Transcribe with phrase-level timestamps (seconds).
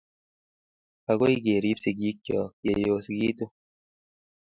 [1.11, 3.51] agoi kerib sigikcho ye yosekitun